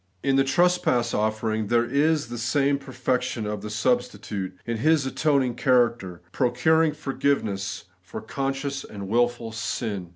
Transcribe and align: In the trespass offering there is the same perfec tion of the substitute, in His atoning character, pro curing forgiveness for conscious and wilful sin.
In 0.23 0.35
the 0.35 0.43
trespass 0.43 1.13
offering 1.13 1.67
there 1.67 1.85
is 1.85 2.29
the 2.29 2.39
same 2.39 2.79
perfec 2.79 3.21
tion 3.21 3.45
of 3.45 3.61
the 3.61 3.69
substitute, 3.69 4.57
in 4.65 4.77
His 4.77 5.05
atoning 5.05 5.53
character, 5.53 6.21
pro 6.31 6.49
curing 6.49 6.93
forgiveness 6.93 7.83
for 8.01 8.19
conscious 8.19 8.83
and 8.83 9.07
wilful 9.07 9.51
sin. 9.51 10.09